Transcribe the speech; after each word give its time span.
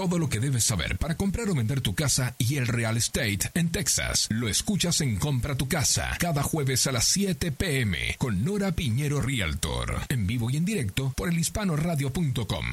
Todo 0.00 0.18
lo 0.18 0.30
que 0.30 0.40
debes 0.40 0.64
saber 0.64 0.96
para 0.96 1.14
comprar 1.14 1.50
o 1.50 1.54
vender 1.54 1.82
tu 1.82 1.94
casa 1.94 2.34
y 2.38 2.56
el 2.56 2.66
real 2.66 2.96
estate 2.96 3.52
en 3.52 3.70
Texas. 3.70 4.30
Lo 4.32 4.48
escuchas 4.48 5.02
en 5.02 5.18
Compra 5.18 5.58
tu 5.58 5.68
casa 5.68 6.16
cada 6.18 6.42
jueves 6.42 6.86
a 6.86 6.92
las 6.92 7.04
7 7.04 7.52
pm 7.52 8.16
con 8.16 8.42
Nora 8.42 8.72
Piñero 8.72 9.20
Realtor. 9.20 10.08
En 10.08 10.26
vivo 10.26 10.48
y 10.48 10.56
en 10.56 10.64
directo 10.64 11.12
por 11.14 11.28
elhispanoradio.com. 11.28 12.64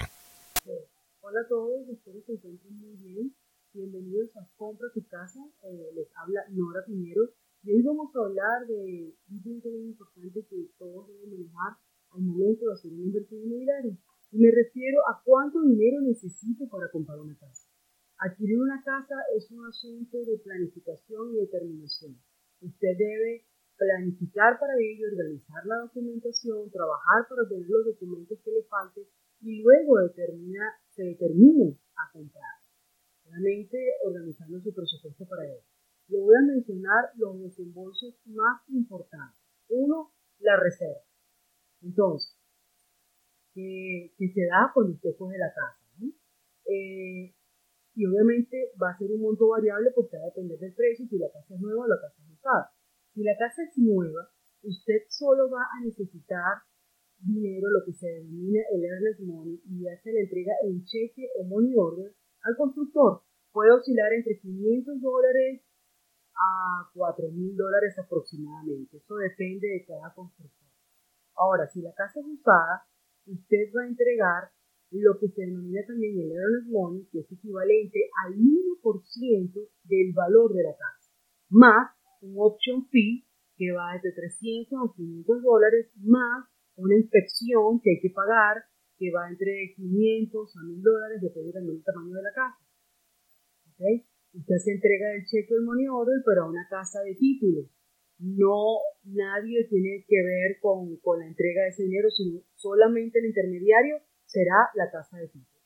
Hola 1.20 1.40
a 1.44 1.48
todos, 1.50 1.90
espero 1.90 2.24
que 2.26 2.32
encuentren 2.32 2.80
muy 2.80 2.96
bien. 2.96 3.36
Bienvenidos 3.74 4.32
a 4.38 4.48
Compra 4.56 4.88
tu 4.94 5.06
casa. 5.08 5.44
Eh, 5.64 5.92
les 5.96 6.08
habla 6.16 6.40
Nora 6.52 6.80
Piñero. 6.88 7.28
Y 7.64 7.72
hoy 7.72 7.82
vamos 7.82 8.08
a 8.16 8.20
hablar 8.24 8.66
de 8.70 9.12
un 9.28 9.44
punto 9.44 9.68
muy 9.68 9.88
importante 9.88 10.46
que 10.50 10.72
todos 10.80 11.10
deben 11.10 11.32
manejar 11.32 11.76
al 12.12 12.22
momento 12.22 12.68
de 12.68 12.74
hacer 12.74 12.94
una 12.94 13.04
inversión 13.04 13.42
inmobiliaria 13.44 13.98
me 14.32 14.52
refiero 14.52 15.00
a 15.08 15.22
cuánto 15.24 15.62
dinero 15.62 16.02
necesito 16.02 16.68
para 16.70 16.90
comprar 16.92 17.20
una 17.20 17.38
casa. 17.38 17.68
Adquirir 18.20 18.60
una 18.60 18.82
casa 18.84 19.16
es 19.36 19.50
un 19.52 19.66
asunto 19.66 20.18
de 20.26 20.40
planificación 20.40 21.34
y 21.34 21.38
determinación. 21.38 22.18
Usted 22.62 22.98
debe 22.98 23.46
planificar 23.78 24.60
para 24.60 24.74
ello, 24.80 25.08
organizar 25.12 25.66
la 25.66 25.78
documentación, 25.86 26.70
trabajar 26.72 27.30
para 27.30 27.44
obtener 27.44 27.70
los 27.70 27.86
documentos 27.86 28.40
que 28.44 28.52
le 28.52 28.64
falten 28.64 29.06
y 29.42 29.62
luego 29.62 30.00
determina, 30.00 30.66
se 30.90 31.04
determine 31.04 31.78
a 31.96 32.12
comprar. 32.12 32.58
Realmente 33.24 33.78
organizando 34.04 34.60
su 34.62 34.74
presupuesto 34.74 35.26
para 35.28 35.46
ello. 35.46 35.64
Le 36.08 36.20
voy 36.20 36.36
a 36.36 36.54
mencionar 36.54 37.12
los 37.18 37.40
desembolsos 37.40 38.20
más 38.26 38.62
importantes. 38.70 39.40
Uno, 39.70 40.14
la 40.40 40.58
reserva. 40.58 41.04
Entonces, 41.82 42.36
que, 43.58 44.30
se 44.34 44.46
da 44.46 44.70
cuando 44.74 44.94
usted 44.94 45.18
coge 45.18 45.38
la 45.38 45.50
casa. 45.50 45.82
Eh, 46.70 47.34
y 47.96 48.06
obviamente 48.06 48.70
va 48.78 48.92
a 48.92 48.98
ser 48.98 49.10
un 49.10 49.22
monto 49.22 49.48
variable 49.48 49.90
porque 49.96 50.18
va 50.18 50.24
a 50.24 50.30
depender 50.30 50.60
del 50.60 50.76
precio, 50.76 51.08
si 51.08 51.18
la 51.18 51.32
casa 51.32 51.56
es 51.56 51.62
nueva 51.62 51.86
o 51.86 51.88
la 51.88 51.98
casa 51.98 52.22
es 52.22 52.30
usada. 52.38 52.70
Si 53.14 53.24
la 53.24 53.36
casa 53.38 53.64
es 53.64 53.74
nueva, 53.78 54.30
usted 54.62 55.02
solo 55.10 55.50
va 55.50 55.64
a 55.64 55.82
necesitar 55.84 56.62
dinero, 57.18 57.66
lo 57.72 57.82
que 57.84 57.94
se 57.94 58.06
denomina 58.06 58.62
el 58.70 58.84
earnest 58.84 59.22
money, 59.22 59.60
y 59.66 59.88
hace 59.88 60.14
la 60.14 60.20
entrega 60.22 60.54
en 60.62 60.84
cheque 60.86 61.26
o 61.40 61.46
money 61.46 61.74
order 61.76 62.14
al 62.44 62.56
constructor. 62.56 63.24
Puede 63.52 63.72
oscilar 63.72 64.14
entre 64.14 64.38
500 64.38 65.02
dólares 65.02 65.66
a 66.36 66.92
4 66.94 67.32
mil 67.32 67.58
dólares 67.58 67.98
aproximadamente. 67.98 68.98
Eso 68.98 69.16
depende 69.16 69.68
de 69.68 69.86
cada 69.88 70.14
constructor. 70.14 70.70
Ahora, 71.34 71.68
si 71.68 71.82
la 71.82 71.94
casa 71.94 72.20
es 72.20 72.26
usada, 72.28 72.86
usted 73.28 73.72
va 73.76 73.84
a 73.84 73.88
entregar 73.88 74.52
lo 74.92 75.20
que 75.20 75.28
se 75.30 75.42
denomina 75.42 75.82
también 75.86 76.18
el 76.18 76.32
earnest 76.32 76.72
money, 76.72 77.08
que 77.12 77.20
es 77.20 77.32
equivalente 77.32 78.00
al 78.26 78.36
1% 78.40 79.70
del 79.84 80.14
valor 80.14 80.54
de 80.54 80.64
la 80.64 80.72
casa, 80.72 81.12
más 81.50 81.92
un 82.22 82.36
option 82.38 82.88
fee 82.88 83.28
que 83.58 83.72
va 83.72 83.94
desde 83.96 84.16
300 84.16 84.80
a 84.80 84.94
500 84.96 85.44
dólares, 85.44 85.92
más 85.98 86.48
una 86.76 86.96
inspección 86.96 87.82
que 87.82 87.92
hay 87.92 88.00
que 88.02 88.14
pagar, 88.14 88.64
que 88.98 89.12
va 89.12 89.30
entre 89.30 89.74
500 89.76 90.58
a 90.58 90.64
1000 90.64 90.82
dólares, 90.82 91.22
depende 91.22 91.52
también 91.52 91.76
del 91.76 91.84
tamaño 91.84 92.16
de 92.16 92.24
la 92.24 92.34
casa. 92.34 92.62
¿Okay? 93.74 94.06
Usted 94.34 94.58
se 94.58 94.72
entrega 94.74 95.14
el 95.16 95.26
cheque 95.26 95.54
del 95.54 95.66
money 95.66 95.88
order, 95.88 96.22
pero 96.26 96.44
a 96.44 96.50
una 96.50 96.68
casa 96.70 97.02
de 97.02 97.16
título 97.16 97.70
no 98.20 98.80
nadie 99.04 99.68
tiene 99.70 100.06
que 100.08 100.18
ver 100.24 100.60
con, 100.60 101.00
la 101.20 101.28
entrega 101.28 101.64
de 101.64 101.70
ese 101.70 101.84
dinero, 101.84 102.10
sino 102.10 102.42
solamente 102.56 103.20
el 103.20 103.28
intermediario 103.28 103.98
será 104.26 104.70
la 104.76 104.90
tasa 104.92 105.18
de 105.18 105.28
título. 105.28 105.62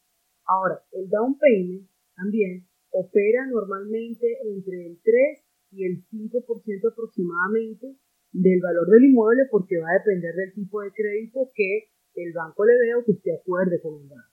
Ahora, 0.45 0.83
el 0.91 1.09
down 1.09 1.37
payment 1.37 1.89
también 2.15 2.67
opera 2.91 3.47
normalmente 3.47 4.27
entre 4.43 4.85
el 4.87 4.99
3 5.01 5.43
y 5.71 5.85
el 5.85 6.05
5% 6.11 6.91
aproximadamente 6.91 7.95
del 8.33 8.61
valor 8.61 8.87
del 8.89 9.05
inmueble 9.05 9.43
porque 9.49 9.79
va 9.79 9.89
a 9.89 9.99
depender 9.99 10.35
del 10.35 10.53
tipo 10.53 10.81
de 10.81 10.91
crédito 10.91 11.51
que 11.53 11.91
el 12.15 12.33
banco 12.33 12.65
le 12.65 12.73
dé 12.73 12.95
o 12.95 13.05
que 13.05 13.11
usted 13.11 13.31
acuerde 13.39 13.81
con 13.81 14.01
el 14.01 14.09
banco. 14.09 14.31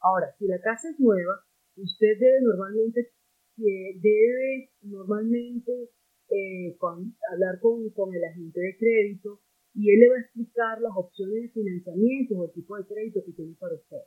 Ahora, 0.00 0.34
si 0.38 0.46
la 0.46 0.60
casa 0.60 0.90
es 0.90 0.98
nueva, 1.00 1.44
usted 1.76 2.18
debe 2.18 2.40
normalmente, 2.42 3.12
eh, 3.58 3.98
debe 4.00 4.70
normalmente 4.82 5.90
eh, 6.28 6.76
con, 6.78 7.14
hablar 7.32 7.60
con, 7.60 7.88
con, 7.90 8.14
el 8.14 8.24
agente 8.24 8.60
de 8.60 8.76
crédito 8.76 9.40
y 9.74 9.92
él 9.92 10.00
le 10.00 10.08
va 10.08 10.16
a 10.16 10.24
explicar 10.24 10.80
las 10.80 10.92
opciones 10.96 11.42
de 11.42 11.48
financiamiento 11.50 12.34
o 12.34 12.44
el 12.46 12.52
tipo 12.52 12.76
de 12.76 12.86
crédito 12.86 13.20
que 13.24 13.32
tiene 13.32 13.54
para 13.60 13.74
usted, 13.74 14.02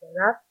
¿verdad? 0.00 0.44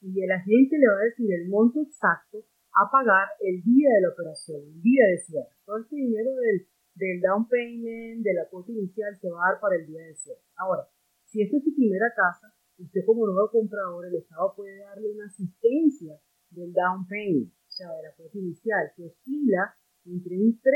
Y 0.00 0.22
el 0.22 0.30
agente 0.30 0.76
le 0.76 0.88
va 0.88 1.00
a 1.00 1.08
decir 1.08 1.32
el 1.32 1.48
monto 1.48 1.80
exacto 1.80 2.44
a 2.76 2.90
pagar 2.90 3.28
el 3.40 3.62
día 3.62 3.88
de 3.94 4.02
la 4.02 4.12
operación, 4.12 4.60
el 4.60 4.82
día 4.82 5.06
de 5.08 5.18
cierre. 5.18 5.56
Todo 5.64 5.78
este 5.78 5.96
dinero 5.96 6.34
del, 6.34 6.68
del 6.94 7.20
down 7.22 7.48
payment, 7.48 8.20
de 8.22 8.34
la 8.34 8.48
cuota 8.50 8.72
inicial, 8.72 9.16
se 9.16 9.30
va 9.30 9.40
a 9.40 9.52
dar 9.52 9.60
para 9.60 9.76
el 9.76 9.86
día 9.86 10.02
de 10.02 10.14
cierre. 10.14 10.42
Ahora, 10.56 10.84
si 11.24 11.42
esta 11.42 11.56
es 11.56 11.64
su 11.64 11.74
primera 11.74 12.12
casa, 12.14 12.52
usted 12.76 13.00
como 13.06 13.24
nuevo 13.24 13.50
comprador, 13.50 14.04
el 14.06 14.16
Estado 14.16 14.52
puede 14.54 14.78
darle 14.80 15.10
una 15.14 15.26
asistencia 15.26 16.20
del 16.50 16.72
down 16.72 17.06
payment, 17.08 17.52
o 17.52 17.70
sea, 17.70 17.88
de 17.88 18.02
la 18.02 18.14
cuota 18.14 18.38
inicial, 18.38 18.92
que 18.94 19.06
oscila 19.06 19.74
entre 20.06 20.38
un 20.38 20.60
3 20.60 20.72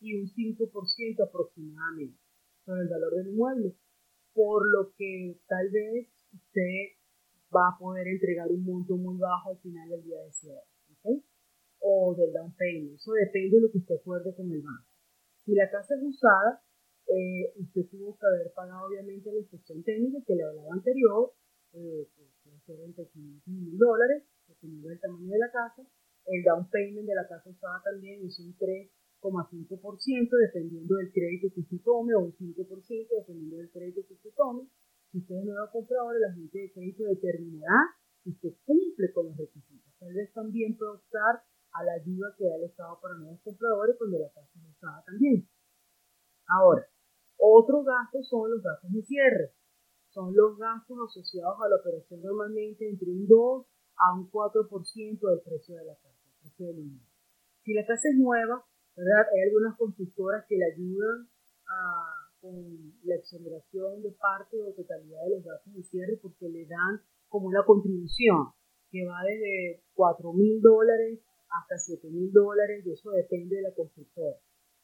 y 0.00 0.20
un 0.20 0.26
5% 0.26 1.28
aproximadamente 1.28 2.18
sobre 2.64 2.82
el 2.82 2.88
valor 2.88 3.14
del 3.14 3.28
inmueble, 3.28 3.76
por 4.32 4.66
lo 4.70 4.92
que 4.96 5.40
tal 5.46 5.70
vez 5.70 6.08
usted 6.32 6.98
va 7.54 7.68
a 7.68 7.78
poder 7.78 8.06
entregar 8.08 8.50
un 8.50 8.64
monto 8.64 8.96
muy 8.96 9.16
bajo 9.18 9.50
al 9.50 9.58
final 9.58 9.88
del 9.88 10.02
día 10.02 10.20
de 10.22 10.32
cierre, 10.32 10.66
O 11.86 12.14
del 12.16 12.32
down 12.32 12.54
payment, 12.56 12.94
eso 12.94 13.12
depende 13.12 13.56
de 13.56 13.62
lo 13.62 13.70
que 13.70 13.78
usted 13.78 13.96
acuerde 13.96 14.34
con 14.34 14.50
el 14.50 14.62
banco. 14.62 14.88
Si 15.44 15.52
la 15.52 15.70
casa 15.70 15.94
es 15.94 16.02
usada, 16.02 16.62
eh, 17.06 17.52
usted 17.60 17.86
tuvo 17.90 18.16
que 18.16 18.26
haber 18.26 18.52
pagado 18.54 18.88
obviamente 18.88 19.30
la 19.30 19.40
inspección 19.40 19.82
técnica 19.84 20.18
que 20.26 20.34
le 20.34 20.44
hablaba 20.44 20.72
anterior, 20.72 21.34
eh, 21.74 22.08
500 22.64 23.08
mil 23.14 23.76
dólares, 23.76 24.24
dependiendo 24.48 24.88
del 24.88 25.00
tamaño 25.00 25.30
de 25.30 25.38
la 25.38 25.50
casa, 25.50 25.82
el 26.26 26.42
down 26.42 26.68
payment 26.70 27.06
de 27.06 27.14
la 27.14 27.28
casa 27.28 27.50
usada 27.50 27.82
también 27.84 28.24
es 28.24 28.38
un 28.40 28.56
3,5% 28.56 30.30
dependiendo 30.30 30.96
del 30.96 31.12
crédito 31.12 31.52
que 31.54 31.60
usted 31.60 31.80
tome 31.84 32.14
o 32.14 32.20
un 32.20 32.32
5% 32.32 33.08
dependiendo 33.18 33.56
del 33.58 33.70
crédito 33.70 34.06
que 34.06 34.14
usted 34.14 34.30
tome. 34.36 34.68
Si 35.12 35.18
usted 35.18 35.36
es 35.36 35.44
nuevo 35.44 35.70
comprador, 35.70 36.16
el 36.16 36.24
agente 36.24 36.58
de 36.58 36.72
crédito 36.72 37.04
determinará 37.04 37.94
si 38.22 38.30
usted 38.30 38.54
cumple 38.64 39.12
con 39.12 39.26
los 39.26 39.36
requisitos. 39.36 39.92
Tal 39.98 40.12
vez 40.12 40.32
también 40.32 40.76
puede 40.76 40.92
optar 40.92 41.44
a 41.72 41.84
la 41.84 41.92
ayuda 41.92 42.34
que 42.36 42.44
da 42.46 42.56
el 42.56 42.64
Estado 42.64 42.98
para 43.00 43.14
nuevos 43.14 43.40
compradores 43.42 43.96
cuando 43.98 44.18
la 44.18 44.30
casa 44.30 44.50
es 44.54 44.76
usada 44.76 45.04
también. 45.04 45.48
Ahora, 46.46 46.86
otros 47.36 47.84
gastos 47.84 48.28
son 48.28 48.50
los 48.50 48.62
gastos 48.62 48.92
de 48.92 49.02
cierre. 49.02 49.52
Son 50.08 50.34
los 50.34 50.56
gastos 50.56 50.96
asociados 51.08 51.58
a 51.60 51.68
la 51.68 51.76
operación 51.76 52.22
normalmente 52.22 52.88
entre 52.88 53.10
un 53.10 53.26
2 53.26 53.66
a 53.96 54.14
un 54.14 54.30
4% 54.30 55.20
del 55.20 55.40
precio 55.42 55.76
de 55.76 55.84
la 55.84 55.96
casa. 55.96 56.13
Si 57.62 57.72
la 57.72 57.86
casa 57.86 58.08
es 58.08 58.16
nueva, 58.16 58.64
¿verdad? 58.96 59.26
Hay 59.32 59.48
algunas 59.48 59.76
constructoras 59.76 60.44
que 60.48 60.56
le 60.56 60.66
ayudan 60.72 61.28
con 62.40 62.54
la 63.04 63.14
exoneración 63.16 64.02
de 64.02 64.12
parte 64.12 64.60
o 64.62 64.72
totalidad 64.74 65.24
de 65.24 65.30
los 65.36 65.44
gastos 65.44 65.74
de 65.74 65.82
cierre 65.82 66.18
porque 66.20 66.48
le 66.48 66.66
dan 66.66 67.00
como 67.28 67.48
una 67.48 67.64
contribución 67.64 68.52
que 68.90 69.06
va 69.06 69.22
desde 69.24 69.82
4 69.94 70.32
mil 70.34 70.60
dólares 70.60 71.20
hasta 71.48 71.78
7 71.78 72.10
mil 72.10 72.32
dólares, 72.32 72.84
y 72.84 72.92
eso 72.92 73.10
depende 73.10 73.56
de 73.56 73.62
la 73.62 73.74
constructora. 73.74 74.36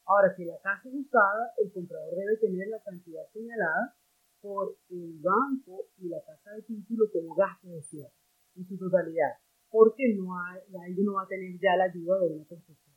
Ahora, 0.05 0.33
si 0.35 0.45
la 0.45 0.57
casa 0.61 0.89
es 0.89 0.95
usada, 0.95 1.53
el 1.57 1.71
comprador 1.71 2.15
debe 2.15 2.37
tener 2.37 2.67
la 2.69 2.81
cantidad 2.81 3.27
señalada 3.31 3.95
por 4.41 4.77
el 4.89 5.19
banco 5.21 5.89
y 5.97 6.09
la 6.09 6.23
casa 6.23 6.51
de 6.51 6.63
título 6.63 7.05
como 7.11 7.35
gasto 7.35 7.67
de 7.69 7.81
cierre 7.83 8.13
en 8.55 8.65
su 8.65 8.77
totalidad 8.77 9.37
porque 9.71 10.13
no 10.15 10.35
hay, 10.37 10.59
alguien 10.75 11.05
no 11.05 11.13
va 11.13 11.23
a 11.23 11.27
tener 11.27 11.57
ya 11.59 11.77
la 11.77 11.85
ayuda 11.85 12.19
de 12.19 12.35
una 12.35 12.45
construcción. 12.45 12.95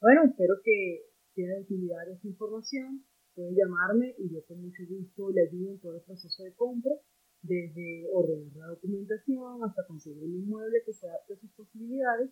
Bueno, 0.00 0.24
espero 0.26 0.54
que 0.62 1.06
sea 1.34 1.48
de 1.54 1.62
utilidad 1.62 2.10
esta 2.10 2.26
información. 2.26 3.06
Puede 3.34 3.54
llamarme 3.54 4.14
y 4.18 4.28
yo 4.28 4.44
con 4.46 4.60
mucho 4.60 4.82
gusto 4.88 5.30
le 5.30 5.48
ayudo 5.48 5.72
en 5.72 5.80
todo 5.80 5.96
el 5.96 6.02
proceso 6.02 6.42
de 6.42 6.54
compra, 6.54 6.94
desde 7.42 8.06
ordenar 8.12 8.56
la 8.56 8.66
documentación 8.68 9.64
hasta 9.64 9.86
conseguir 9.86 10.22
un 10.22 10.34
inmueble 10.34 10.82
que 10.84 10.92
se 10.92 11.08
adapte 11.08 11.34
a 11.34 11.40
sus 11.40 11.50
posibilidades. 11.52 12.30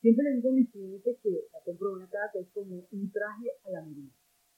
Siempre 0.00 0.24
les 0.24 0.36
digo 0.36 0.50
a 0.50 0.52
mis 0.54 0.70
clientes 0.70 1.18
que 1.22 1.48
la 1.52 1.60
compra 1.64 1.88
de 1.88 1.94
una 1.94 2.08
casa 2.08 2.38
es 2.38 2.48
como 2.52 2.86
un 2.90 3.10
traje 3.10 3.48
a 3.64 3.70
la 3.70 3.84
medida. 3.84 4.12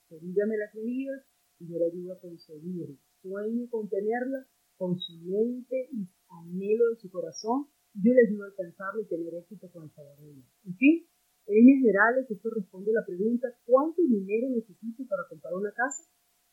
Dígame 0.09 0.57
las 0.57 0.75
medidas 0.75 1.23
y 1.59 1.67
yo 1.67 1.77
le 1.77 1.85
ayudo 1.85 2.13
a 2.13 2.19
conseguirla. 2.19 2.97
Sueño 3.21 3.69
con 3.69 3.89
tenerla 3.89 4.45
con 4.77 4.97
su 4.99 5.13
mente 5.21 5.89
y 5.91 6.07
anhelo 6.29 6.89
de 6.89 6.95
su 6.97 7.09
corazón 7.09 7.67
yo 7.93 8.13
les 8.13 8.29
ayudo 8.29 8.43
a 8.43 8.47
alcanzarlo 8.47 9.01
y 9.01 9.07
tener 9.07 9.33
éxito 9.35 9.69
con 9.71 9.83
el 9.83 9.91
favor 9.91 10.17
de. 10.19 10.31
En 10.65 10.75
fin, 10.77 11.05
en 11.47 11.55
líneas 11.55 11.79
generales, 11.79 12.29
esto 12.29 12.49
responde 12.49 12.91
a 12.91 12.99
la 13.01 13.05
pregunta, 13.05 13.47
¿cuánto 13.65 14.01
dinero 14.03 14.49
necesito 14.49 15.05
para 15.07 15.27
comprar 15.27 15.53
una 15.53 15.71
casa? 15.71 16.03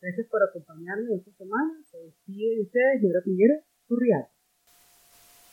Gracias 0.00 0.26
por 0.30 0.42
acompañarme 0.42 1.16
esta 1.16 1.32
semana. 1.32 1.74
Se 1.90 1.98
despide 1.98 2.56
de 2.56 2.62
ustedes, 2.62 3.00
señora 3.00 3.20
Piñera, 3.24 3.54
tu 3.86 3.96